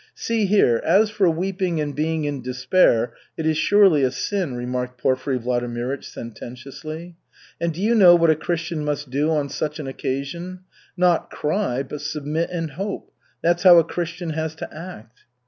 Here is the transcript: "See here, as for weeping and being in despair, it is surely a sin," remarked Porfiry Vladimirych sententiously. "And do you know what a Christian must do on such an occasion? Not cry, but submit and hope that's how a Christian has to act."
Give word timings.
"See 0.15 0.47
here, 0.47 0.81
as 0.83 1.11
for 1.11 1.29
weeping 1.29 1.79
and 1.79 1.93
being 1.95 2.23
in 2.25 2.41
despair, 2.41 3.13
it 3.37 3.45
is 3.45 3.55
surely 3.55 4.01
a 4.01 4.09
sin," 4.09 4.55
remarked 4.55 4.99
Porfiry 4.99 5.37
Vladimirych 5.37 6.03
sententiously. 6.03 7.17
"And 7.59 7.71
do 7.71 7.79
you 7.83 7.93
know 7.93 8.15
what 8.15 8.31
a 8.31 8.35
Christian 8.35 8.83
must 8.83 9.11
do 9.11 9.29
on 9.29 9.47
such 9.47 9.77
an 9.77 9.85
occasion? 9.85 10.61
Not 10.97 11.29
cry, 11.29 11.83
but 11.83 12.01
submit 12.01 12.49
and 12.49 12.71
hope 12.71 13.11
that's 13.43 13.61
how 13.61 13.77
a 13.77 13.83
Christian 13.83 14.31
has 14.31 14.55
to 14.55 14.75
act." 14.75 15.19